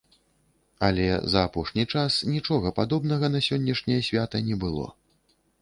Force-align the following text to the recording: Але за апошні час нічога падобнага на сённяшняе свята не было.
Але 0.87 1.05
за 1.33 1.43
апошні 1.49 1.85
час 1.97 2.17
нічога 2.33 2.73
падобнага 2.81 3.29
на 3.35 3.45
сённяшняе 3.49 4.01
свята 4.09 4.43
не 4.49 4.55
было. 4.65 4.91